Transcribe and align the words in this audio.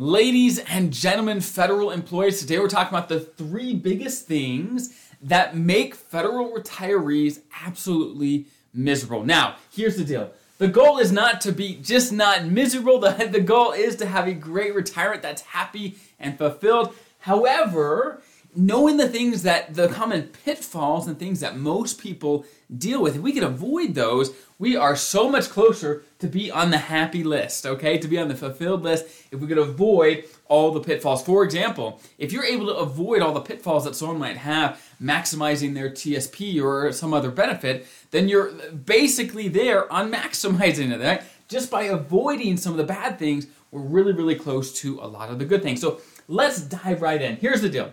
Ladies 0.00 0.58
and 0.60 0.94
gentlemen, 0.94 1.42
federal 1.42 1.90
employees, 1.90 2.40
today 2.40 2.58
we're 2.58 2.68
talking 2.68 2.96
about 2.96 3.10
the 3.10 3.20
three 3.20 3.74
biggest 3.74 4.26
things 4.26 4.98
that 5.20 5.54
make 5.54 5.94
federal 5.94 6.52
retirees 6.52 7.40
absolutely 7.66 8.46
miserable. 8.72 9.22
Now, 9.26 9.56
here's 9.70 9.98
the 9.98 10.04
deal. 10.06 10.30
The 10.56 10.68
goal 10.68 10.96
is 10.96 11.12
not 11.12 11.42
to 11.42 11.52
be 11.52 11.74
just 11.74 12.14
not 12.14 12.46
miserable. 12.46 12.98
The, 12.98 13.28
the 13.30 13.42
goal 13.42 13.72
is 13.72 13.94
to 13.96 14.06
have 14.06 14.26
a 14.26 14.32
great 14.32 14.74
retirement 14.74 15.20
that's 15.20 15.42
happy 15.42 15.98
and 16.18 16.38
fulfilled. 16.38 16.94
However, 17.18 18.22
knowing 18.54 18.96
the 18.96 19.08
things 19.08 19.42
that 19.42 19.74
the 19.74 19.88
common 19.88 20.24
pitfalls 20.44 21.06
and 21.06 21.18
things 21.18 21.40
that 21.40 21.56
most 21.56 22.00
people 22.00 22.44
deal 22.76 23.02
with, 23.02 23.16
if 23.16 23.22
we 23.22 23.32
can 23.32 23.44
avoid 23.44 23.94
those, 23.94 24.32
we 24.58 24.76
are 24.76 24.94
so 24.94 25.28
much 25.28 25.48
closer 25.48 26.02
to 26.18 26.26
be 26.26 26.50
on 26.50 26.70
the 26.70 26.78
happy 26.78 27.24
list, 27.24 27.64
okay? 27.64 27.98
To 27.98 28.08
be 28.08 28.18
on 28.18 28.28
the 28.28 28.34
fulfilled 28.34 28.82
list 28.82 29.06
if 29.30 29.40
we 29.40 29.46
could 29.46 29.58
avoid 29.58 30.24
all 30.48 30.72
the 30.72 30.80
pitfalls. 30.80 31.22
For 31.22 31.44
example, 31.44 32.00
if 32.18 32.32
you're 32.32 32.44
able 32.44 32.66
to 32.66 32.74
avoid 32.74 33.22
all 33.22 33.32
the 33.32 33.40
pitfalls 33.40 33.84
that 33.84 33.94
someone 33.94 34.18
might 34.18 34.36
have 34.36 34.80
maximizing 35.02 35.74
their 35.74 35.90
TSP 35.90 36.62
or 36.62 36.92
some 36.92 37.14
other 37.14 37.30
benefit, 37.30 37.86
then 38.10 38.28
you're 38.28 38.52
basically 38.72 39.48
there 39.48 39.90
on 39.92 40.12
maximizing 40.12 40.92
it, 40.92 41.00
right? 41.00 41.22
Just 41.48 41.70
by 41.70 41.84
avoiding 41.84 42.56
some 42.56 42.72
of 42.72 42.78
the 42.78 42.84
bad 42.84 43.18
things, 43.18 43.46
we're 43.70 43.80
really, 43.80 44.12
really 44.12 44.34
close 44.34 44.72
to 44.80 45.00
a 45.00 45.06
lot 45.06 45.30
of 45.30 45.38
the 45.38 45.44
good 45.44 45.62
things. 45.62 45.80
So 45.80 46.00
let's 46.28 46.60
dive 46.60 47.02
right 47.02 47.20
in. 47.20 47.36
Here's 47.36 47.60
the 47.60 47.68
deal. 47.68 47.92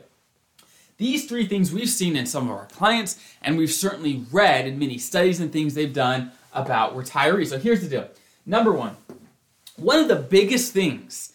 These 0.97 1.27
three 1.27 1.45
things 1.47 1.71
we've 1.71 1.89
seen 1.89 2.15
in 2.15 2.25
some 2.25 2.49
of 2.49 2.55
our 2.55 2.65
clients, 2.65 3.19
and 3.41 3.57
we've 3.57 3.71
certainly 3.71 4.25
read 4.31 4.67
in 4.67 4.79
many 4.79 4.97
studies 4.97 5.39
and 5.39 5.51
things 5.51 5.75
they've 5.75 5.93
done 5.93 6.31
about 6.53 6.95
retirees. 6.95 7.47
So 7.49 7.59
here's 7.59 7.81
the 7.81 7.87
deal. 7.87 8.09
Number 8.45 8.71
one, 8.71 8.97
one 9.75 9.99
of 9.99 10.07
the 10.07 10.15
biggest 10.15 10.73
things 10.73 11.33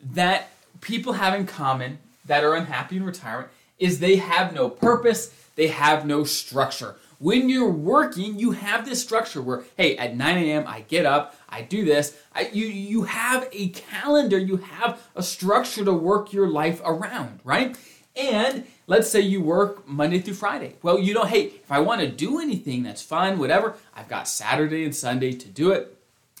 that 0.00 0.50
people 0.80 1.14
have 1.14 1.34
in 1.34 1.46
common 1.46 1.98
that 2.26 2.42
are 2.42 2.54
unhappy 2.54 2.96
in 2.96 3.04
retirement 3.04 3.50
is 3.78 3.98
they 3.98 4.16
have 4.16 4.52
no 4.52 4.68
purpose, 4.68 5.32
they 5.54 5.68
have 5.68 6.06
no 6.06 6.24
structure. 6.24 6.96
When 7.18 7.48
you're 7.48 7.70
working, 7.70 8.38
you 8.38 8.50
have 8.50 8.84
this 8.84 9.00
structure 9.00 9.40
where, 9.40 9.64
hey, 9.76 9.96
at 9.96 10.16
9 10.16 10.38
a.m. 10.38 10.64
I 10.66 10.80
get 10.80 11.06
up, 11.06 11.36
I 11.48 11.62
do 11.62 11.84
this. 11.84 12.16
I, 12.34 12.50
you 12.52 12.66
you 12.66 13.04
have 13.04 13.48
a 13.52 13.68
calendar, 13.68 14.36
you 14.36 14.56
have 14.56 15.00
a 15.14 15.22
structure 15.22 15.84
to 15.84 15.92
work 15.92 16.32
your 16.32 16.48
life 16.48 16.82
around, 16.84 17.40
right? 17.44 17.76
And 18.16 18.66
let's 18.86 19.10
say 19.10 19.20
you 19.20 19.42
work 19.42 19.86
Monday 19.88 20.20
through 20.20 20.34
Friday. 20.34 20.76
Well, 20.82 20.98
you 20.98 21.14
know, 21.14 21.24
hey, 21.24 21.46
if 21.46 21.70
I 21.70 21.80
want 21.80 22.00
to 22.00 22.08
do 22.08 22.40
anything 22.40 22.82
that's 22.82 23.02
fun, 23.02 23.38
whatever, 23.38 23.74
I've 23.94 24.08
got 24.08 24.28
Saturday 24.28 24.84
and 24.84 24.94
Sunday 24.94 25.32
to 25.32 25.48
do 25.48 25.72
it. 25.72 25.96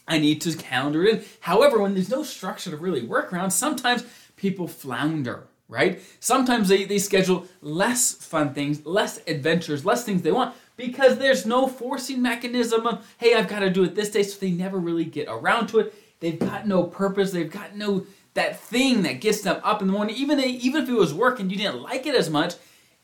I 0.06 0.18
need 0.18 0.40
to 0.42 0.54
calendar 0.56 1.04
it 1.04 1.14
in. 1.14 1.24
However, 1.40 1.78
when 1.78 1.94
there's 1.94 2.10
no 2.10 2.22
structure 2.22 2.70
to 2.70 2.76
really 2.76 3.02
work 3.02 3.32
around, 3.32 3.50
sometimes 3.50 4.04
people 4.36 4.68
flounder, 4.68 5.44
right? 5.68 6.00
Sometimes 6.20 6.68
they, 6.68 6.84
they 6.84 6.98
schedule 6.98 7.46
less 7.62 8.12
fun 8.12 8.52
things, 8.52 8.84
less 8.84 9.20
adventures, 9.26 9.84
less 9.84 10.04
things 10.04 10.22
they 10.22 10.32
want 10.32 10.54
because 10.76 11.18
there's 11.18 11.46
no 11.46 11.66
forcing 11.66 12.20
mechanism 12.20 12.86
of, 12.86 13.06
hey, 13.18 13.34
I've 13.34 13.48
got 13.48 13.60
to 13.60 13.70
do 13.70 13.84
it 13.84 13.94
this 13.94 14.10
day, 14.10 14.22
so 14.22 14.38
they 14.38 14.50
never 14.50 14.78
really 14.78 15.04
get 15.04 15.28
around 15.28 15.68
to 15.68 15.80
it. 15.80 15.94
They've 16.20 16.38
got 16.38 16.66
no 16.66 16.84
purpose, 16.84 17.32
they've 17.32 17.50
got 17.50 17.76
no 17.76 18.06
that 18.34 18.60
thing 18.60 19.02
that 19.02 19.20
gets 19.20 19.40
them 19.40 19.60
up 19.64 19.80
in 19.80 19.86
the 19.86 19.92
morning, 19.92 20.16
even 20.16 20.38
they, 20.38 20.48
even 20.48 20.82
if 20.82 20.88
it 20.88 20.94
was 20.94 21.14
work 21.14 21.40
and 21.40 21.50
you 21.50 21.56
didn't 21.56 21.82
like 21.82 22.06
it 22.06 22.14
as 22.14 22.28
much, 22.28 22.54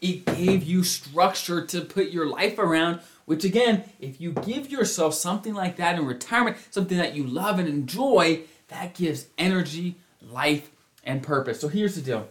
it 0.00 0.25
gave 0.25 0.64
you 0.64 0.83
structure 0.83 1.64
to 1.67 1.81
put 1.83 2.11
your 2.11 2.27
life 2.27 2.59
around. 2.59 3.00
Which 3.27 3.45
again, 3.45 3.84
if 4.01 4.20
you 4.20 4.33
give 4.33 4.70
yourself 4.70 5.14
something 5.14 5.55
like 5.55 5.77
that 5.77 5.97
in 5.97 6.05
retirement, 6.05 6.56
something 6.70 6.98
that 6.98 7.14
you 7.14 7.25
love 7.25 7.58
and 7.58 7.69
enjoy, 7.69 8.41
that 8.69 8.95
gives 8.95 9.27
energy, 9.39 9.97
life, 10.20 10.70
and 11.05 11.23
purpose. 11.23 11.61
So 11.61 11.69
here's 11.69 11.95
the 11.95 12.03
deal. 12.03 12.28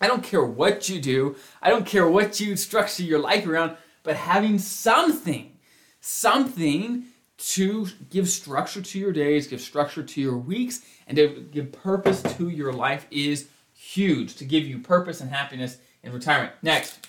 I 0.00 0.06
don't 0.06 0.22
care 0.22 0.44
what 0.44 0.88
you 0.88 1.00
do, 1.00 1.34
I 1.60 1.70
don't 1.70 1.86
care 1.86 2.08
what 2.08 2.38
you 2.38 2.56
structure 2.56 3.02
your 3.02 3.18
life 3.18 3.46
around, 3.46 3.76
but 4.04 4.14
having 4.14 4.60
something, 4.60 5.56
something 6.00 7.04
to 7.38 7.86
give 8.10 8.28
structure 8.28 8.82
to 8.82 8.98
your 8.98 9.12
days, 9.12 9.46
give 9.46 9.60
structure 9.60 10.02
to 10.02 10.20
your 10.20 10.36
weeks, 10.36 10.82
and 11.06 11.16
to 11.16 11.46
give 11.52 11.72
purpose 11.72 12.22
to 12.36 12.48
your 12.48 12.72
life 12.72 13.06
is 13.10 13.48
huge 13.74 14.36
to 14.36 14.44
give 14.44 14.66
you 14.66 14.78
purpose 14.78 15.20
and 15.20 15.30
happiness 15.30 15.78
in 16.02 16.12
retirement. 16.12 16.52
Next, 16.62 17.06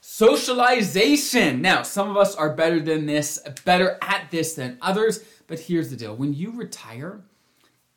socialization. 0.00 1.60
Now, 1.60 1.82
some 1.82 2.08
of 2.08 2.16
us 2.16 2.36
are 2.36 2.54
better 2.54 2.80
than 2.80 3.06
this, 3.06 3.40
better 3.64 3.98
at 4.00 4.30
this 4.30 4.54
than 4.54 4.78
others, 4.80 5.24
but 5.48 5.58
here's 5.58 5.90
the 5.90 5.96
deal 5.96 6.14
when 6.14 6.32
you 6.32 6.52
retire, 6.52 7.20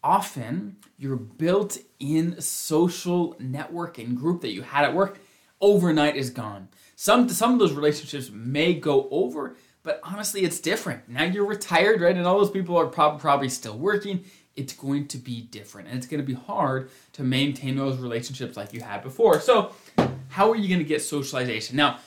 often 0.03 0.77
your 0.97 1.15
built 1.15 1.77
in 1.99 2.41
social 2.41 3.35
network 3.39 3.99
and 3.99 4.17
group 4.17 4.41
that 4.41 4.53
you 4.53 4.63
had 4.63 4.85
at 4.85 4.93
work 4.93 5.19
overnight 5.61 6.15
is 6.15 6.29
gone. 6.29 6.67
Some, 6.95 7.29
some 7.29 7.53
of 7.53 7.59
those 7.59 7.73
relationships 7.73 8.29
may 8.31 8.73
go 8.73 9.07
over 9.11 9.55
but 9.83 9.99
honestly, 10.03 10.41
it's 10.41 10.59
different. 10.59 11.07
Now 11.07 11.23
you're 11.23 11.45
retired, 11.45 12.01
right? 12.01 12.15
And 12.15 12.25
all 12.25 12.37
those 12.37 12.51
people 12.51 12.77
are 12.77 12.85
prob- 12.85 13.19
probably 13.19 13.49
still 13.49 13.77
working. 13.77 14.25
It's 14.55 14.73
going 14.73 15.07
to 15.09 15.17
be 15.17 15.41
different. 15.41 15.87
And 15.87 15.97
it's 15.97 16.07
going 16.07 16.19
to 16.19 16.25
be 16.25 16.33
hard 16.33 16.89
to 17.13 17.23
maintain 17.23 17.77
those 17.77 17.97
relationships 17.97 18.57
like 18.57 18.73
you 18.73 18.81
had 18.81 19.03
before. 19.03 19.39
So, 19.39 19.71
how 20.29 20.51
are 20.51 20.55
you 20.55 20.67
going 20.67 20.79
to 20.79 20.85
get 20.85 21.01
socialization? 21.01 21.75
Now, 21.77 21.99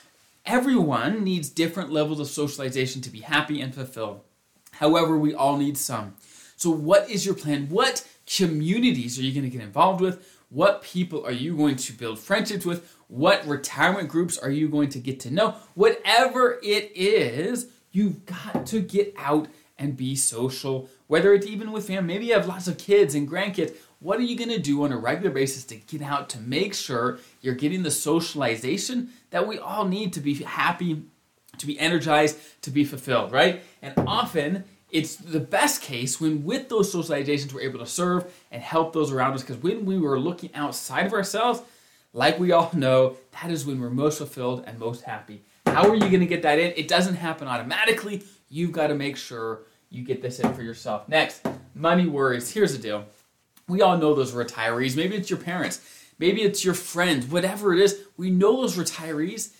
everyone 0.44 1.24
needs 1.24 1.48
different 1.48 1.90
levels 1.90 2.20
of 2.20 2.26
socialization 2.28 3.00
to 3.02 3.10
be 3.10 3.20
happy 3.20 3.60
and 3.60 3.74
fulfilled. 3.74 4.20
However, 4.72 5.16
we 5.16 5.34
all 5.34 5.56
need 5.56 5.78
some. 5.78 6.14
So, 6.56 6.70
what 6.70 7.08
is 7.10 7.24
your 7.24 7.34
plan? 7.34 7.68
What 7.68 8.06
communities 8.26 9.18
are 9.18 9.22
you 9.22 9.32
going 9.32 9.50
to 9.50 9.56
get 9.56 9.64
involved 9.64 10.00
with? 10.00 10.28
What 10.52 10.82
people 10.82 11.24
are 11.24 11.32
you 11.32 11.56
going 11.56 11.76
to 11.76 11.94
build 11.94 12.18
friendships 12.18 12.66
with? 12.66 12.94
What 13.08 13.46
retirement 13.46 14.10
groups 14.10 14.36
are 14.36 14.50
you 14.50 14.68
going 14.68 14.90
to 14.90 14.98
get 14.98 15.18
to 15.20 15.30
know? 15.30 15.54
Whatever 15.72 16.58
it 16.62 16.92
is, 16.94 17.68
you've 17.90 18.26
got 18.26 18.66
to 18.66 18.80
get 18.80 19.14
out 19.16 19.48
and 19.78 19.96
be 19.96 20.14
social, 20.14 20.90
whether 21.06 21.32
it's 21.32 21.46
even 21.46 21.72
with 21.72 21.86
family. 21.86 22.12
Maybe 22.12 22.26
you 22.26 22.34
have 22.34 22.46
lots 22.46 22.68
of 22.68 22.76
kids 22.76 23.14
and 23.14 23.26
grandkids. 23.26 23.74
What 24.00 24.18
are 24.18 24.24
you 24.24 24.36
going 24.36 24.50
to 24.50 24.58
do 24.58 24.84
on 24.84 24.92
a 24.92 24.98
regular 24.98 25.30
basis 25.30 25.64
to 25.64 25.76
get 25.76 26.02
out 26.02 26.28
to 26.30 26.40
make 26.40 26.74
sure 26.74 27.18
you're 27.40 27.54
getting 27.54 27.82
the 27.82 27.90
socialization 27.90 29.08
that 29.30 29.46
we 29.46 29.58
all 29.58 29.86
need 29.86 30.12
to 30.12 30.20
be 30.20 30.34
happy, 30.34 31.04
to 31.56 31.66
be 31.66 31.80
energized, 31.80 32.38
to 32.60 32.70
be 32.70 32.84
fulfilled, 32.84 33.32
right? 33.32 33.62
And 33.80 33.94
often 34.06 34.64
it's 34.92 35.16
the 35.16 35.40
best 35.40 35.82
case 35.82 36.20
when 36.20 36.44
with 36.44 36.68
those 36.68 36.94
socializations 36.94 37.52
we're 37.52 37.62
able 37.62 37.78
to 37.78 37.86
serve 37.86 38.32
and 38.50 38.62
help 38.62 38.92
those 38.92 39.10
around 39.10 39.32
us 39.34 39.42
because 39.42 39.56
when 39.56 39.84
we 39.84 39.98
were 39.98 40.20
looking 40.20 40.50
outside 40.54 41.06
of 41.06 41.12
ourselves 41.12 41.62
like 42.12 42.38
we 42.38 42.52
all 42.52 42.70
know, 42.74 43.16
that 43.40 43.50
is 43.50 43.64
when 43.64 43.80
we're 43.80 43.90
most 43.90 44.18
fulfilled 44.18 44.64
and 44.66 44.78
most 44.78 45.02
happy. 45.02 45.42
How 45.66 45.88
are 45.88 45.94
you 45.94 46.00
going 46.00 46.20
to 46.20 46.26
get 46.26 46.42
that 46.42 46.58
in? 46.58 46.72
It 46.76 46.88
doesn't 46.88 47.14
happen 47.14 47.48
automatically. 47.48 48.22
You've 48.50 48.72
got 48.72 48.88
to 48.88 48.94
make 48.94 49.16
sure 49.16 49.62
you 49.88 50.04
get 50.04 50.20
this 50.20 50.38
in 50.38 50.52
for 50.52 50.62
yourself. 50.62 51.08
Next, 51.08 51.46
money 51.74 52.06
worries. 52.06 52.50
Here's 52.50 52.76
the 52.76 52.82
deal. 52.82 53.06
We 53.68 53.80
all 53.80 53.96
know 53.96 54.14
those 54.14 54.32
retirees. 54.32 54.96
Maybe 54.96 55.16
it's 55.16 55.30
your 55.30 55.38
parents. 55.38 55.80
Maybe 56.18 56.42
it's 56.42 56.64
your 56.64 56.74
friends. 56.74 57.26
Whatever 57.26 57.72
it 57.72 57.80
is, 57.80 57.98
we 58.16 58.30
know 58.30 58.60
those 58.60 58.76
retirees 58.76 59.54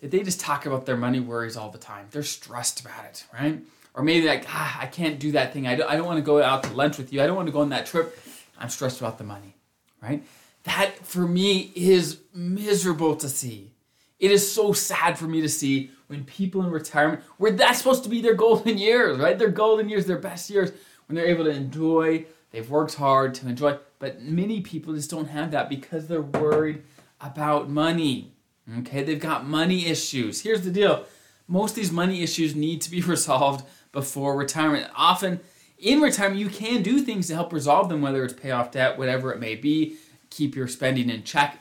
that 0.00 0.10
they 0.10 0.22
just 0.22 0.40
talk 0.40 0.66
about 0.66 0.84
their 0.84 0.96
money 0.96 1.20
worries 1.20 1.56
all 1.56 1.70
the 1.70 1.78
time. 1.78 2.08
They're 2.10 2.22
stressed 2.22 2.80
about 2.80 3.06
it, 3.06 3.24
right? 3.32 3.60
Or 3.96 4.02
maybe 4.02 4.28
like, 4.28 4.44
ah, 4.48 4.78
I 4.80 4.86
can't 4.86 5.18
do 5.18 5.32
that 5.32 5.54
thing. 5.54 5.66
I 5.66 5.74
don't, 5.74 5.90
I 5.90 5.96
don't 5.96 6.04
want 6.04 6.18
to 6.18 6.22
go 6.22 6.42
out 6.42 6.62
to 6.64 6.72
lunch 6.74 6.98
with 6.98 7.14
you. 7.14 7.22
I 7.22 7.26
don't 7.26 7.34
want 7.34 7.48
to 7.48 7.52
go 7.52 7.60
on 7.60 7.70
that 7.70 7.86
trip. 7.86 8.16
I'm 8.58 8.68
stressed 8.68 9.00
about 9.00 9.16
the 9.16 9.24
money, 9.24 9.56
right? 10.02 10.22
That 10.64 10.98
for 10.98 11.26
me 11.26 11.72
is 11.74 12.20
miserable 12.34 13.16
to 13.16 13.28
see. 13.28 13.72
It 14.18 14.30
is 14.30 14.50
so 14.50 14.74
sad 14.74 15.18
for 15.18 15.24
me 15.24 15.40
to 15.40 15.48
see 15.48 15.90
when 16.08 16.24
people 16.24 16.62
in 16.62 16.70
retirement, 16.70 17.22
where 17.38 17.50
that's 17.50 17.78
supposed 17.78 18.04
to 18.04 18.10
be 18.10 18.20
their 18.20 18.34
golden 18.34 18.76
years, 18.88 19.18
right? 19.18 19.38
Their 19.38 19.48
golden 19.50 19.88
years, 19.88 20.04
their 20.04 20.18
best 20.18 20.50
years, 20.50 20.72
when 21.06 21.16
they're 21.16 21.26
able 21.26 21.44
to 21.44 21.50
enjoy, 21.50 22.26
they've 22.50 22.68
worked 22.68 22.94
hard 22.94 23.34
to 23.36 23.48
enjoy. 23.48 23.78
But 23.98 24.20
many 24.20 24.60
people 24.60 24.94
just 24.94 25.10
don't 25.10 25.28
have 25.28 25.52
that 25.52 25.70
because 25.70 26.06
they're 26.06 26.20
worried 26.20 26.82
about 27.20 27.70
money. 27.70 28.34
Okay, 28.80 29.02
they've 29.02 29.20
got 29.20 29.46
money 29.46 29.86
issues. 29.86 30.42
Here's 30.42 30.62
the 30.62 30.70
deal 30.70 31.06
most 31.48 31.70
of 31.70 31.76
these 31.76 31.92
money 31.92 32.22
issues 32.22 32.54
need 32.54 32.80
to 32.82 32.90
be 32.90 33.00
resolved 33.02 33.64
before 33.92 34.36
retirement. 34.36 34.90
Often 34.96 35.40
in 35.78 36.00
retirement, 36.00 36.40
you 36.40 36.48
can 36.48 36.82
do 36.82 37.00
things 37.00 37.28
to 37.28 37.34
help 37.34 37.52
resolve 37.52 37.88
them, 37.88 38.00
whether 38.00 38.24
it's 38.24 38.34
pay 38.34 38.50
off 38.50 38.70
debt, 38.70 38.98
whatever 38.98 39.32
it 39.32 39.38
may 39.38 39.54
be 39.54 39.98
keep 40.30 40.54
your 40.54 40.68
spending 40.68 41.10
in 41.10 41.22
check 41.22 41.58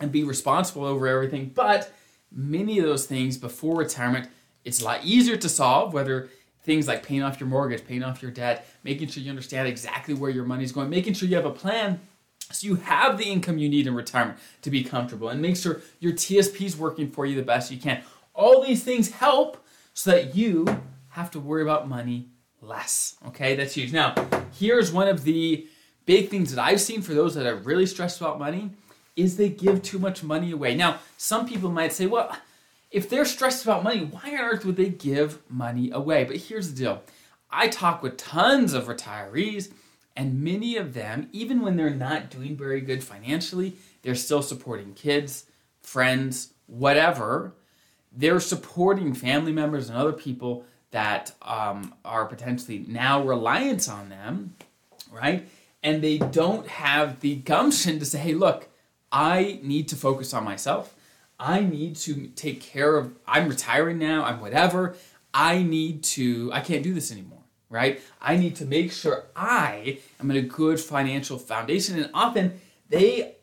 and 0.00 0.12
be 0.12 0.24
responsible 0.24 0.84
over 0.84 1.06
everything. 1.06 1.50
But 1.54 1.92
many 2.32 2.78
of 2.78 2.84
those 2.84 3.06
things 3.06 3.36
before 3.36 3.76
retirement, 3.76 4.28
it's 4.64 4.80
a 4.80 4.84
lot 4.84 5.04
easier 5.04 5.36
to 5.36 5.48
solve, 5.48 5.92
whether 5.92 6.28
things 6.62 6.86
like 6.86 7.02
paying 7.02 7.22
off 7.22 7.40
your 7.40 7.48
mortgage, 7.48 7.86
paying 7.86 8.02
off 8.02 8.22
your 8.22 8.30
debt, 8.30 8.66
making 8.84 9.08
sure 9.08 9.22
you 9.22 9.30
understand 9.30 9.68
exactly 9.68 10.14
where 10.14 10.30
your 10.30 10.44
money's 10.44 10.72
going, 10.72 10.90
making 10.90 11.14
sure 11.14 11.28
you 11.28 11.36
have 11.36 11.46
a 11.46 11.50
plan 11.50 12.00
so 12.50 12.66
you 12.66 12.76
have 12.76 13.18
the 13.18 13.24
income 13.24 13.58
you 13.58 13.68
need 13.68 13.86
in 13.86 13.94
retirement 13.94 14.38
to 14.62 14.70
be 14.70 14.82
comfortable 14.82 15.28
and 15.28 15.40
make 15.40 15.56
sure 15.56 15.82
your 16.00 16.12
TSP 16.12 16.62
is 16.62 16.76
working 16.76 17.10
for 17.10 17.26
you 17.26 17.36
the 17.36 17.42
best 17.42 17.70
you 17.70 17.78
can. 17.78 18.02
All 18.38 18.62
these 18.62 18.84
things 18.84 19.10
help 19.10 19.66
so 19.94 20.12
that 20.12 20.36
you 20.36 20.64
have 21.08 21.28
to 21.32 21.40
worry 21.40 21.62
about 21.62 21.88
money 21.88 22.28
less. 22.62 23.16
Okay, 23.26 23.56
that's 23.56 23.74
huge. 23.74 23.92
Now, 23.92 24.14
here's 24.56 24.92
one 24.92 25.08
of 25.08 25.24
the 25.24 25.66
big 26.06 26.28
things 26.28 26.54
that 26.54 26.64
I've 26.64 26.80
seen 26.80 27.02
for 27.02 27.14
those 27.14 27.34
that 27.34 27.46
are 27.46 27.56
really 27.56 27.84
stressed 27.84 28.20
about 28.20 28.38
money 28.38 28.70
is 29.16 29.36
they 29.36 29.48
give 29.48 29.82
too 29.82 29.98
much 29.98 30.22
money 30.22 30.52
away. 30.52 30.76
Now, 30.76 31.00
some 31.16 31.48
people 31.48 31.72
might 31.72 31.92
say, 31.92 32.06
well, 32.06 32.34
if 32.92 33.10
they're 33.10 33.24
stressed 33.24 33.64
about 33.64 33.82
money, 33.82 34.04
why 34.04 34.30
on 34.30 34.44
earth 34.44 34.64
would 34.64 34.76
they 34.76 34.88
give 34.88 35.40
money 35.50 35.90
away? 35.90 36.22
But 36.22 36.36
here's 36.36 36.72
the 36.72 36.78
deal 36.78 37.02
I 37.50 37.66
talk 37.66 38.04
with 38.04 38.16
tons 38.16 38.72
of 38.72 38.84
retirees, 38.84 39.72
and 40.16 40.44
many 40.44 40.76
of 40.76 40.94
them, 40.94 41.28
even 41.32 41.60
when 41.60 41.76
they're 41.76 41.90
not 41.90 42.30
doing 42.30 42.56
very 42.56 42.82
good 42.82 43.02
financially, 43.02 43.74
they're 44.02 44.14
still 44.14 44.42
supporting 44.42 44.94
kids, 44.94 45.46
friends, 45.82 46.52
whatever. 46.66 47.54
They're 48.18 48.40
supporting 48.40 49.14
family 49.14 49.52
members 49.52 49.88
and 49.88 49.96
other 49.96 50.12
people 50.12 50.64
that 50.90 51.32
um, 51.40 51.94
are 52.04 52.26
potentially 52.26 52.84
now 52.88 53.22
reliant 53.22 53.88
on 53.88 54.08
them, 54.08 54.56
right? 55.12 55.48
And 55.84 56.02
they 56.02 56.18
don't 56.18 56.66
have 56.66 57.20
the 57.20 57.36
gumption 57.36 58.00
to 58.00 58.04
say, 58.04 58.18
hey, 58.18 58.34
look, 58.34 58.68
I 59.12 59.60
need 59.62 59.86
to 59.88 59.96
focus 59.96 60.34
on 60.34 60.42
myself. 60.42 60.96
I 61.38 61.60
need 61.60 61.94
to 61.96 62.26
take 62.34 62.60
care 62.60 62.96
of, 62.96 63.14
I'm 63.24 63.48
retiring 63.48 63.98
now, 63.98 64.24
I'm 64.24 64.40
whatever. 64.40 64.96
I 65.32 65.62
need 65.62 66.02
to, 66.14 66.50
I 66.52 66.60
can't 66.60 66.82
do 66.82 66.92
this 66.92 67.12
anymore, 67.12 67.44
right? 67.70 68.00
I 68.20 68.36
need 68.36 68.56
to 68.56 68.64
make 68.64 68.90
sure 68.90 69.26
I 69.36 70.00
am 70.18 70.28
in 70.32 70.36
a 70.36 70.42
good 70.42 70.80
financial 70.80 71.38
foundation. 71.38 71.96
And 72.02 72.10
often 72.12 72.60
they, 72.88 73.36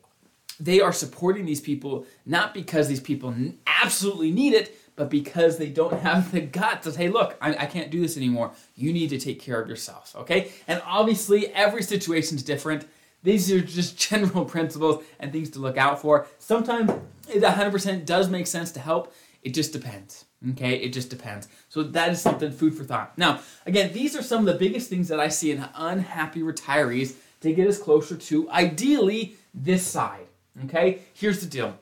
they 0.60 0.82
are 0.82 0.92
supporting 0.92 1.46
these 1.46 1.62
people 1.62 2.04
not 2.26 2.52
because 2.52 2.88
these 2.88 3.00
people 3.00 3.34
absolutely 3.82 4.30
need 4.30 4.52
it, 4.52 4.76
but 4.96 5.10
because 5.10 5.58
they 5.58 5.68
don't 5.68 6.00
have 6.00 6.32
the 6.32 6.40
guts 6.40 6.84
to 6.84 6.92
say, 6.92 7.08
look, 7.08 7.36
I, 7.40 7.54
I, 7.54 7.66
can't 7.66 7.90
do 7.90 8.00
this 8.00 8.16
anymore. 8.16 8.52
You 8.74 8.92
need 8.92 9.10
to 9.10 9.18
take 9.18 9.40
care 9.40 9.60
of 9.60 9.68
yourself, 9.68 10.14
okay? 10.16 10.50
And 10.66 10.82
obviously, 10.86 11.48
every 11.48 11.82
situation 11.82 12.36
is 12.36 12.42
different. 12.42 12.86
These 13.22 13.52
are 13.52 13.60
just 13.60 13.98
general 14.10 14.44
principles 14.44 15.04
and 15.20 15.32
things 15.32 15.50
to 15.50 15.58
look 15.58 15.76
out 15.76 16.00
for. 16.00 16.26
Sometimes 16.38 16.90
it 17.28 17.42
100% 17.42 18.06
does 18.06 18.30
make 18.30 18.46
sense 18.46 18.72
to 18.72 18.80
help. 18.80 19.12
It 19.42 19.54
just 19.54 19.72
depends. 19.72 20.24
Okay, 20.50 20.76
it 20.76 20.92
just 20.92 21.10
depends. 21.10 21.48
So 21.68 21.82
that 21.82 22.10
is 22.10 22.20
something 22.20 22.52
food 22.52 22.74
for 22.74 22.84
thought. 22.84 23.16
Now, 23.16 23.40
again, 23.64 23.92
these 23.92 24.16
are 24.16 24.22
some 24.22 24.40
of 24.40 24.46
the 24.46 24.58
biggest 24.58 24.88
things 24.88 25.08
that 25.08 25.20
I 25.20 25.28
see 25.28 25.50
in 25.50 25.66
unhappy 25.74 26.40
retirees 26.40 27.14
to 27.40 27.52
get 27.52 27.68
us 27.68 27.78
closer 27.78 28.16
to 28.16 28.50
ideally 28.50 29.36
this 29.54 29.86
side. 29.86 30.26
Okay, 30.64 31.00
here's 31.14 31.40
the 31.40 31.46
deal. 31.46 31.78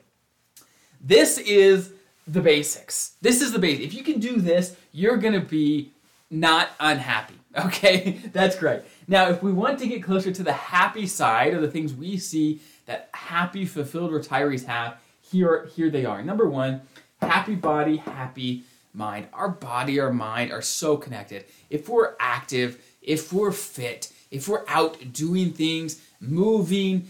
This 1.05 1.37
is 1.37 1.93
the 2.27 2.41
basics. 2.41 3.13
This 3.21 3.39
is 3.39 3.51
the 3.51 3.59
basic. 3.59 3.85
If 3.85 3.93
you 3.93 4.03
can 4.03 4.19
do 4.19 4.37
this, 4.37 4.75
you're 4.91 5.17
gonna 5.17 5.39
be 5.39 5.91
not 6.29 6.69
unhappy. 6.79 7.35
Okay, 7.57 8.19
that's 8.33 8.57
great. 8.59 8.81
Now, 9.07 9.29
if 9.29 9.41
we 9.41 9.53
want 9.53 9.79
to 9.79 9.87
get 9.87 10.03
closer 10.03 10.29
to 10.29 10.43
the 10.43 10.51
happy 10.51 11.07
side 11.07 11.53
of 11.53 11.61
the 11.61 11.71
things 11.71 11.93
we 11.93 12.17
see 12.17 12.59
that 12.85 13.07
happy, 13.13 13.65
fulfilled 13.65 14.11
retirees 14.11 14.65
have, 14.65 14.97
here, 15.21 15.69
here 15.73 15.89
they 15.89 16.03
are. 16.03 16.21
Number 16.21 16.49
one, 16.49 16.81
happy 17.21 17.55
body, 17.55 17.95
happy 17.95 18.65
mind. 18.93 19.27
Our 19.31 19.47
body, 19.47 20.01
our 20.01 20.11
mind 20.11 20.51
are 20.51 20.61
so 20.61 20.97
connected. 20.97 21.45
If 21.69 21.87
we're 21.87 22.15
active, 22.19 22.83
if 23.01 23.31
we're 23.31 23.53
fit, 23.53 24.11
if 24.31 24.49
we're 24.49 24.65
out 24.67 25.13
doing 25.13 25.53
things, 25.53 26.01
moving, 26.19 27.09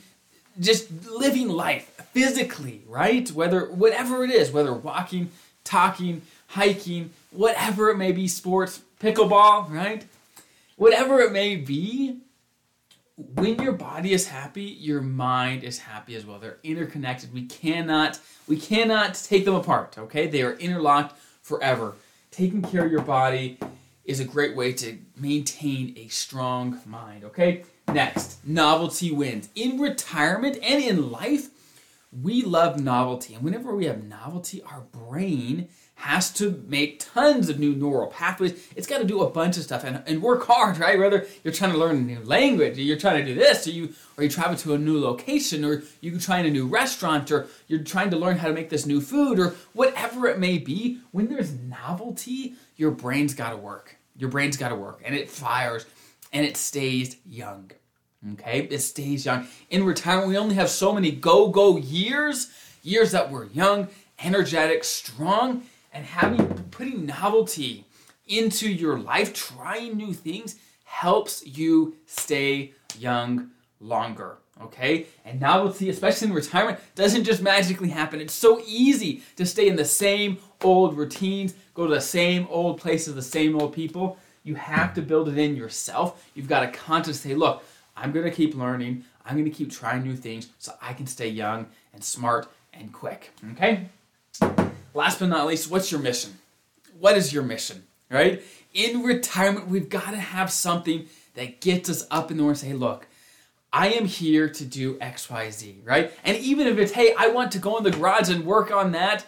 just 0.60 0.90
living 1.10 1.50
life 1.50 1.90
physically, 2.14 2.84
right? 2.88 3.30
Whether 3.32 3.66
whatever 3.72 4.24
it 4.24 4.32
is, 4.32 4.52
whether 4.52 4.74
walking, 4.74 5.32
talking, 5.64 6.22
hiking, 6.48 7.12
whatever 7.32 7.90
it 7.90 7.98
may 7.98 8.12
be, 8.12 8.28
sports, 8.28 8.82
pickleball, 9.00 9.70
right? 9.70 10.06
Whatever 10.78 11.20
it 11.22 11.32
may 11.32 11.56
be, 11.56 12.20
when 13.18 13.62
your 13.62 13.72
body 13.72 14.14
is 14.14 14.28
happy, 14.28 14.64
your 14.64 15.02
mind 15.02 15.64
is 15.64 15.80
happy 15.80 16.16
as 16.16 16.26
well. 16.26 16.38
They're 16.38 16.58
interconnected. 16.64 17.34
We 17.34 17.46
cannot 17.46 18.20
we 18.48 18.58
cannot 18.58 19.16
take 19.16 19.46
them 19.46 19.56
apart, 19.56 19.98
okay? 19.98 20.28
They 20.28 20.42
are 20.42 20.54
interlocked 20.54 21.18
forever. 21.42 21.96
Taking 22.32 22.62
care 22.62 22.86
of 22.86 22.92
your 22.92 23.02
body 23.02 23.58
is 24.04 24.20
a 24.20 24.26
great 24.26 24.56
way 24.56 24.74
to 24.74 24.98
maintain 25.18 25.94
a 25.98 26.08
strong 26.10 26.80
mind, 26.86 27.24
okay? 27.24 27.64
Next, 27.94 28.46
novelty 28.46 29.12
wins. 29.12 29.50
In 29.56 29.80
retirement 29.80 30.58
and 30.62 30.84
in 30.84 31.12
life, 31.12 31.50
we 32.22 32.42
love 32.42 32.80
novelty. 32.80 33.34
And 33.34 33.44
whenever 33.44 33.76
we 33.76 33.86
have 33.86 34.04
novelty, 34.04 34.62
our 34.64 34.82
brain 34.92 35.70
has 35.96 36.30
to 36.30 36.64
make 36.68 37.00
tons 37.00 37.48
of 37.48 37.58
new 37.58 37.74
neural 37.74 38.08
pathways. 38.08 38.68
It's 38.76 38.88
got 38.88 38.98
to 38.98 39.06
do 39.06 39.22
a 39.22 39.30
bunch 39.30 39.56
of 39.58 39.64
stuff 39.64 39.86
and, 39.86 40.04
and 40.06 40.22
work 40.22 40.46
hard, 40.46 40.78
right? 40.78 41.00
Whether 41.00 41.26
you're 41.44 41.54
trying 41.54 41.72
to 41.72 41.78
learn 41.78 41.96
a 41.96 42.02
new 42.02 42.20
language, 42.24 42.78
or 42.78 42.82
you're 42.82 42.98
trying 42.98 43.26
to 43.26 43.34
do 43.34 43.40
this, 43.40 43.66
or 43.66 43.72
you 43.72 43.94
or 44.18 44.24
you 44.24 44.30
travel 44.30 44.58
to 44.58 44.74
a 44.74 44.78
new 44.78 45.00
location, 45.00 45.64
or 45.64 45.84
you 46.02 46.20
try 46.20 46.40
in 46.40 46.46
a 46.46 46.52
new 46.52 46.68
restaurant, 46.68 47.32
or 47.32 47.48
you're 47.68 47.84
trying 47.84 48.10
to 48.10 48.18
learn 48.18 48.38
how 48.38 48.48
to 48.48 48.54
make 48.54 48.70
this 48.70 48.86
new 48.86 49.00
food, 49.00 49.40
or 49.40 49.56
whatever 49.74 50.28
it 50.28 50.38
may 50.38 50.58
be. 50.58 51.00
When 51.12 51.28
there's 51.28 51.54
novelty, 51.54 52.56
your 52.76 52.92
brain's 52.92 53.34
got 53.34 53.52
to 53.52 53.58
work. 53.58 53.96
Your 54.18 54.30
brain's 54.30 54.58
got 54.58 54.70
to 54.70 54.76
work, 54.76 55.02
and 55.04 55.16
it 55.16 55.30
fires, 55.30 55.86
and 56.36 56.46
it 56.46 56.58
stays 56.58 57.16
young. 57.26 57.72
Okay, 58.34 58.68
it 58.70 58.80
stays 58.80 59.26
young. 59.26 59.48
In 59.70 59.86
retirement, 59.86 60.28
we 60.28 60.38
only 60.38 60.56
have 60.56 60.70
so 60.70 60.94
many 60.94 61.12
go-go 61.12 61.78
years, 61.78 62.52
years 62.84 63.12
that 63.12 63.32
we're 63.32 63.46
young, 63.46 63.88
energetic, 64.20 64.84
strong 64.84 65.64
and 65.94 66.06
having 66.06 66.46
putting 66.72 67.06
novelty 67.06 67.86
into 68.28 68.70
your 68.70 69.00
life, 69.00 69.34
trying 69.34 69.96
new 69.96 70.14
things 70.14 70.56
helps 70.84 71.46
you 71.46 71.96
stay 72.06 72.74
young 73.00 73.52
longer. 73.80 74.38
Okay? 74.62 75.06
And 75.24 75.40
novelty, 75.40 75.90
especially 75.90 76.28
in 76.30 76.34
retirement, 76.34 76.80
doesn't 76.96 77.24
just 77.24 77.42
magically 77.42 77.90
happen. 77.90 78.20
It's 78.20 78.34
so 78.34 78.62
easy 78.66 79.22
to 79.38 79.46
stay 79.46 79.70
in 79.70 79.78
the 79.78 79.86
same 79.86 80.40
old 80.62 80.98
routines, 80.98 81.54
go 81.74 81.88
to 81.88 81.94
the 81.94 82.02
same 82.02 82.46
old 82.50 82.80
places, 82.80 83.16
the 83.16 83.22
same 83.22 83.56
old 83.56 83.74
people. 83.74 84.18
You 84.46 84.56
have 84.56 84.94
to 84.94 85.02
build 85.02 85.28
it 85.28 85.38
in 85.38 85.58
yourself. 85.58 86.26
You've 86.36 86.48
got 86.48 86.62
to 86.62 86.68
consciously 86.68 87.32
say, 87.32 87.36
look, 87.36 87.64
I'm 87.98 88.14
going 88.14 88.26
to 88.26 88.32
keep 88.32 88.56
learning. 88.56 89.04
I'm 89.26 89.34
going 89.34 89.50
to 89.50 89.52
keep 89.52 89.72
trying 89.72 90.04
new 90.04 90.16
things 90.16 90.48
so 90.60 90.74
I 90.82 90.94
can 90.94 91.08
stay 91.08 91.28
young 91.28 91.66
and 91.94 92.04
smart 92.04 92.48
and 92.72 92.94
quick. 92.94 93.32
Okay? 93.54 93.88
Last 94.94 95.20
but 95.20 95.30
not 95.30 95.48
least, 95.48 95.72
what's 95.72 95.92
your 95.92 96.00
mission? 96.00 96.38
What 97.00 97.18
is 97.18 97.34
your 97.34 97.42
mission, 97.44 97.84
right? 98.10 98.44
In 98.74 99.02
retirement, 99.02 99.68
we've 99.68 99.90
got 99.90 100.12
to 100.12 100.18
have 100.18 100.52
something 100.52 101.08
that 101.34 101.60
gets 101.60 101.90
us 101.90 102.06
up 102.12 102.30
in 102.30 102.38
the 102.38 102.44
morning 102.44 102.62
and 102.62 102.72
say, 102.72 102.74
look, 102.74 103.08
I 103.74 103.90
am 103.90 104.06
here 104.06 104.48
to 104.48 104.64
do 104.64 104.96
XYZ, 105.00 105.78
right? 105.84 106.14
And 106.24 106.38
even 106.38 106.68
if 106.68 106.78
it's, 106.78 106.92
hey, 106.92 107.16
I 107.18 107.28
want 107.28 107.52
to 107.54 107.60
go 107.60 107.78
in 107.78 107.84
the 107.84 107.92
garage 107.92 108.30
and 108.30 108.46
work 108.46 108.72
on 108.72 108.92
that 108.92 109.26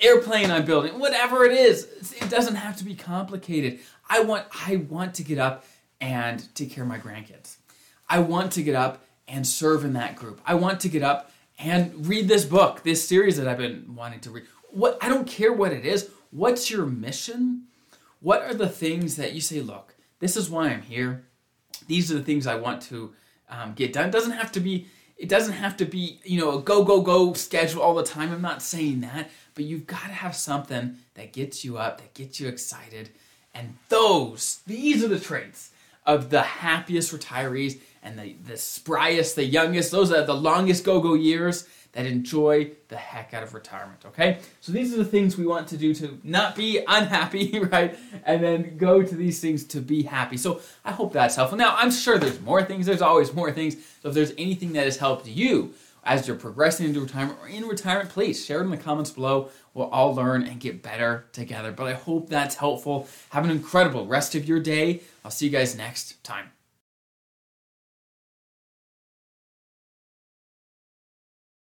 airplane 0.00 0.50
I'm 0.50 0.64
building, 0.64 0.98
whatever 0.98 1.44
it 1.44 1.52
is, 1.52 2.14
it 2.20 2.30
doesn't 2.30 2.56
have 2.56 2.76
to 2.78 2.84
be 2.84 2.94
complicated. 2.94 3.80
I 4.08 4.20
want 4.20 4.46
I 4.66 4.76
want 4.76 5.14
to 5.16 5.22
get 5.22 5.38
up 5.38 5.64
and 6.00 6.52
take 6.54 6.70
care 6.70 6.84
of 6.84 6.88
my 6.88 6.98
grandkids. 6.98 7.56
I 8.08 8.20
want 8.20 8.52
to 8.52 8.62
get 8.62 8.74
up 8.74 9.04
and 9.28 9.46
serve 9.46 9.84
in 9.84 9.92
that 9.92 10.16
group. 10.16 10.40
I 10.44 10.54
want 10.54 10.80
to 10.80 10.88
get 10.88 11.02
up 11.02 11.30
and 11.58 12.06
read 12.06 12.26
this 12.26 12.44
book, 12.44 12.82
this 12.82 13.06
series 13.06 13.36
that 13.36 13.46
I've 13.46 13.58
been 13.58 13.94
wanting 13.94 14.20
to 14.20 14.30
read 14.30 14.44
what 14.70 14.98
I 15.00 15.08
don't 15.08 15.26
care 15.26 15.52
what 15.52 15.72
it 15.72 15.84
is. 15.84 16.10
What's 16.30 16.70
your 16.70 16.86
mission? 16.86 17.64
What 18.20 18.42
are 18.42 18.54
the 18.54 18.68
things 18.68 19.16
that 19.16 19.32
you 19.32 19.40
say, 19.40 19.60
look, 19.60 19.94
this 20.20 20.36
is 20.36 20.50
why 20.50 20.68
I'm 20.68 20.82
here. 20.82 21.24
These 21.86 22.12
are 22.12 22.14
the 22.14 22.22
things 22.22 22.46
I 22.46 22.54
want 22.56 22.82
to 22.82 23.14
um, 23.48 23.72
get 23.74 23.92
done. 23.92 24.08
It 24.08 24.12
doesn't 24.12 24.32
have 24.32 24.52
to 24.52 24.60
be. 24.60 24.86
It 25.16 25.28
doesn't 25.28 25.52
have 25.52 25.76
to 25.78 25.84
be, 25.84 26.18
you 26.24 26.40
know, 26.40 26.58
a 26.58 26.62
go 26.62 26.82
go 26.82 27.02
go 27.02 27.34
schedule 27.34 27.82
all 27.82 27.94
the 27.94 28.02
time. 28.02 28.32
I'm 28.32 28.40
not 28.40 28.62
saying 28.62 29.00
that, 29.00 29.30
but 29.60 29.66
you've 29.66 29.86
got 29.86 30.06
to 30.06 30.14
have 30.14 30.34
something 30.34 30.96
that 31.12 31.34
gets 31.34 31.66
you 31.66 31.76
up, 31.76 31.98
that 31.98 32.14
gets 32.14 32.40
you 32.40 32.48
excited, 32.48 33.10
and 33.52 33.76
those, 33.90 34.62
these 34.66 35.04
are 35.04 35.08
the 35.08 35.20
traits 35.20 35.68
of 36.06 36.30
the 36.30 36.40
happiest 36.40 37.12
retirees 37.12 37.78
and 38.02 38.18
the 38.18 38.36
the 38.46 38.54
spryest, 38.54 39.34
the 39.34 39.44
youngest. 39.44 39.90
Those 39.90 40.10
are 40.12 40.24
the 40.24 40.32
longest 40.32 40.82
go 40.82 40.98
go 41.02 41.12
years 41.12 41.68
that 41.92 42.06
enjoy 42.06 42.70
the 42.88 42.96
heck 42.96 43.34
out 43.34 43.42
of 43.42 43.52
retirement, 43.52 44.02
okay? 44.06 44.38
So 44.62 44.72
these 44.72 44.94
are 44.94 44.96
the 44.96 45.04
things 45.04 45.36
we 45.36 45.46
want 45.46 45.68
to 45.68 45.76
do 45.76 45.92
to 45.96 46.18
not 46.24 46.56
be 46.56 46.82
unhappy, 46.88 47.58
right? 47.70 47.98
And 48.24 48.42
then 48.42 48.78
go 48.78 49.02
to 49.02 49.14
these 49.14 49.40
things 49.40 49.64
to 49.64 49.80
be 49.80 50.04
happy. 50.04 50.38
So 50.38 50.62
I 50.86 50.92
hope 50.92 51.12
that's 51.12 51.36
helpful. 51.36 51.58
Now, 51.58 51.76
I'm 51.76 51.90
sure 51.90 52.16
there's 52.16 52.40
more 52.40 52.62
things, 52.62 52.86
there's 52.86 53.02
always 53.02 53.34
more 53.34 53.52
things. 53.52 53.76
So 54.02 54.08
if 54.08 54.14
there's 54.14 54.32
anything 54.38 54.72
that 54.72 54.84
has 54.84 54.96
helped 54.96 55.26
you 55.26 55.74
as 56.04 56.26
you're 56.26 56.36
progressing 56.36 56.86
into 56.86 57.00
retirement 57.00 57.38
or 57.40 57.48
in 57.48 57.66
retirement, 57.66 58.10
please 58.10 58.44
share 58.44 58.60
it 58.60 58.64
in 58.64 58.70
the 58.70 58.76
comments 58.76 59.10
below. 59.10 59.50
We'll 59.74 59.88
all 59.88 60.14
learn 60.14 60.42
and 60.44 60.60
get 60.60 60.82
better 60.82 61.26
together. 61.32 61.72
But 61.72 61.88
I 61.88 61.92
hope 61.94 62.28
that's 62.28 62.56
helpful. 62.56 63.08
Have 63.30 63.44
an 63.44 63.50
incredible 63.50 64.06
rest 64.06 64.34
of 64.34 64.48
your 64.48 64.60
day. 64.60 65.02
I'll 65.24 65.30
see 65.30 65.46
you 65.46 65.52
guys 65.52 65.76
next 65.76 66.22
time. 66.24 66.50